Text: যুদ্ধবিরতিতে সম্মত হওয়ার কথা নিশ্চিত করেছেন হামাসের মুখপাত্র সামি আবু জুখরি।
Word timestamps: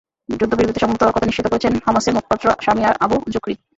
যুদ্ধবিরতিতে 0.31 0.79
সম্মত 0.79 0.99
হওয়ার 1.01 1.15
কথা 1.15 1.27
নিশ্চিত 1.27 1.45
করেছেন 1.47 1.73
হামাসের 1.85 2.15
মুখপাত্র 2.17 2.45
সামি 2.65 2.81
আবু 3.05 3.17
জুখরি। 3.33 3.55